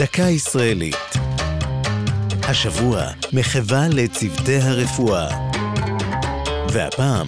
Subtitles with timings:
[0.00, 0.96] דקה ישראלית.
[2.42, 5.50] השבוע, מחווה לצוותי הרפואה.
[6.72, 7.26] והפעם,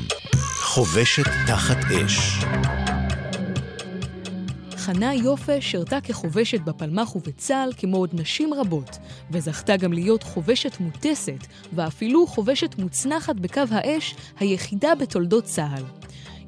[0.57, 2.45] חובשת תחת אש.
[4.77, 8.99] חנה יופה שירתה כחובשת בפלמ"ח ובצה"ל כמו עוד נשים רבות,
[9.31, 15.83] וזכתה גם להיות חובשת מוטסת, ואפילו חובשת מוצנחת בקו האש, היחידה בתולדות צה"ל.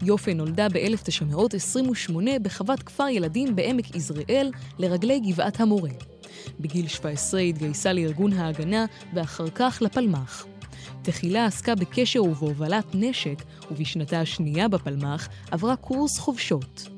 [0.02, 2.12] יופה נולדה ב-1928
[2.42, 6.13] בחוות כפר ילדים בעמק יזרעאל, לרגלי גבעת המורה.
[6.60, 8.84] בגיל 17 התגייסה לארגון ההגנה,
[9.14, 10.46] ואחר כך לפלמ"ח.
[11.02, 16.88] תחילה עסקה בקשר ובהובלת נשק, ובשנתה השנייה בפלמ"ח עברה קורס חובשות.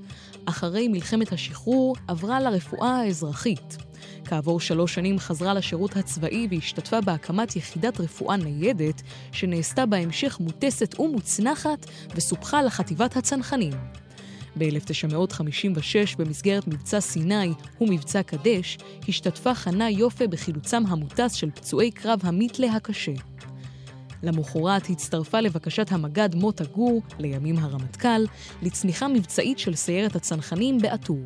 [0.46, 3.76] אחרי מלחמת השחרור עברה לרפואה האזרחית.
[4.24, 11.86] כעבור שלוש שנים חזרה לשירות הצבאי והשתתפה בהקמת יחידת רפואה ניידת, שנעשתה בהמשך מוטסת ומוצנחת
[12.14, 13.72] וסופחה לחטיבת הצנחנים.
[14.58, 18.78] ב-1956, במסגרת מבצע סיני ומבצע קדש,
[19.08, 23.12] השתתפה חנה יופה בחילוצם המוטס של פצועי קרב המיתלה הקשה.
[24.22, 28.24] למחרת הצטרפה לבקשת המג"ד מוטה גור, לימים הרמטכ"ל,
[28.62, 31.22] לצניחה מבצעית של סיירת הצנחנים בעטור.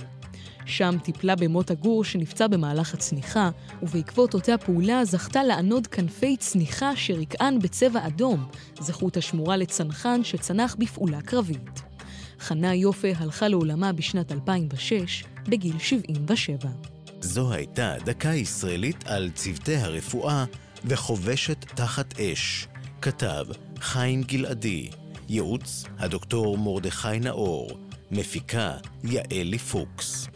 [0.67, 3.51] שם טיפלה במוטה גור שנפצע במהלך הצניחה,
[3.83, 8.45] ובעקבות אותה פעולה זכתה לענוד כנפי צניחה שרקען בצבע אדום,
[8.81, 11.90] זכות השמורה לצנחן שצנח בפעולה קרבית.
[12.41, 16.69] חנה יופה הלכה לעולמה בשנת 2006, בגיל 77.
[17.21, 20.45] זו הייתה דקה ישראלית על צוותי הרפואה
[20.85, 22.69] וחובשת תחת אש.
[23.03, 23.47] כתב
[23.81, 24.91] חיים גלעדי,
[25.29, 27.71] ייעוץ הדוקטור מרדכי נאור,
[28.11, 28.73] מפיקה
[29.05, 30.29] יעלי פוקס.